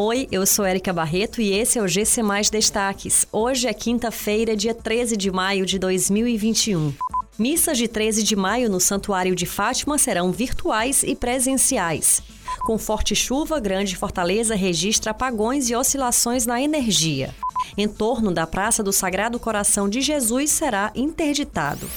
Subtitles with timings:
[0.00, 3.26] Oi, eu sou Erika Barreto e esse é o GC Mais Destaques.
[3.32, 6.94] Hoje é quinta-feira, dia 13 de maio de 2021.
[7.36, 12.22] Missas de 13 de maio no Santuário de Fátima serão virtuais e presenciais.
[12.60, 17.34] Com forte chuva, Grande Fortaleza registra apagões e oscilações na energia.
[17.76, 21.90] Em torno da Praça do Sagrado Coração de Jesus será interditado.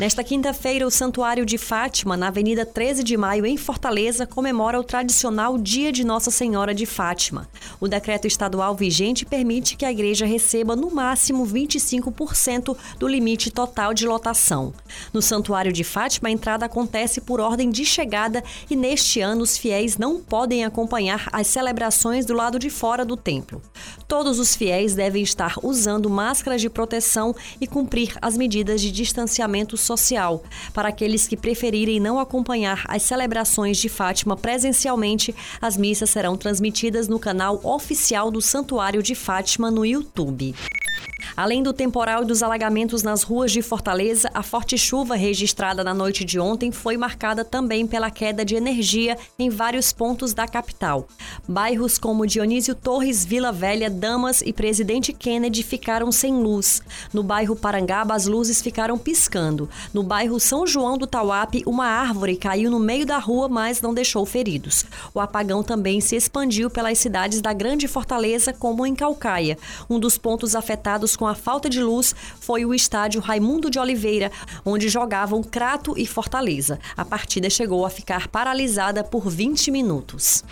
[0.00, 4.82] Nesta quinta-feira, o Santuário de Fátima, na Avenida 13 de Maio, em Fortaleza, comemora o
[4.82, 7.46] tradicional Dia de Nossa Senhora de Fátima.
[7.78, 13.92] O decreto estadual vigente permite que a igreja receba no máximo 25% do limite total
[13.92, 14.72] de lotação.
[15.12, 19.58] No Santuário de Fátima, a entrada acontece por ordem de chegada e neste ano os
[19.58, 23.60] fiéis não podem acompanhar as celebrações do lado de fora do templo.
[24.08, 29.76] Todos os fiéis devem estar usando máscaras de proteção e cumprir as medidas de distanciamento
[29.76, 30.44] social social.
[30.72, 37.08] Para aqueles que preferirem não acompanhar as celebrações de Fátima presencialmente, as missas serão transmitidas
[37.08, 40.54] no canal oficial do Santuário de Fátima no YouTube.
[41.36, 45.94] Além do temporal e dos alagamentos nas ruas de Fortaleza, a forte chuva registrada na
[45.94, 51.08] noite de ontem foi marcada também pela queda de energia em vários pontos da capital.
[51.48, 56.82] Bairros como Dionísio Torres, Vila Velha, Damas e Presidente Kennedy ficaram sem luz.
[57.12, 59.68] No bairro Parangaba, as luzes ficaram piscando.
[59.92, 63.94] No bairro São João do Tauape, uma árvore caiu no meio da rua, mas não
[63.94, 64.84] deixou feridos.
[65.14, 69.58] O apagão também se expandiu pelas cidades da Grande Fortaleza, como em Calcaia.
[69.88, 74.30] Um dos pontos afetados com a falta de luz foi o estádio Raimundo de Oliveira,
[74.64, 76.78] onde jogavam Crato e Fortaleza.
[76.96, 80.44] A partida chegou a ficar paralisada por 20 minutos.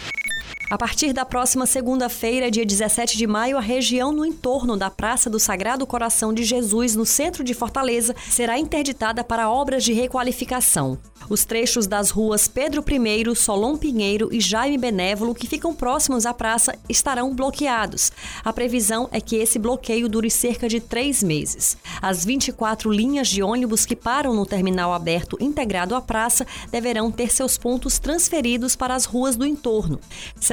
[0.71, 5.31] A partir da próxima segunda-feira, dia 17 de maio, a região no entorno da Praça
[5.31, 10.99] do Sagrado Coração de Jesus, no centro de Fortaleza, será interditada para obras de requalificação.
[11.31, 16.35] Os trechos das ruas Pedro I, Solon Pinheiro e Jaime Benévolo, que ficam próximos à
[16.35, 18.13] praça, estarão bloqueados.
[18.45, 21.79] A previsão é que esse bloqueio dure cerca de três meses.
[22.01, 27.33] As 24 linhas de ônibus que param no terminal aberto integrado à praça deverão ter
[27.33, 29.99] seus pontos transferidos para as ruas do entorno.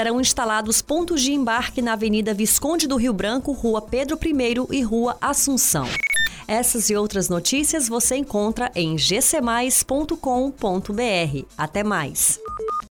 [0.05, 4.83] Serão instalados pontos de embarque na Avenida Visconde do Rio Branco, Rua Pedro I e
[4.83, 5.87] Rua Assunção.
[6.47, 10.15] Essas e outras notícias você encontra em gcmais.com.br.
[11.57, 12.39] Até mais!